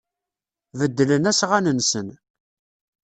Beddlen 0.79 1.29
asɣan-nsen. 1.31 2.07